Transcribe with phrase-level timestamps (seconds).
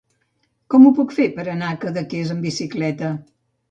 [0.75, 3.17] Com ho puc fer per anar a Cadaqués amb bicicleta?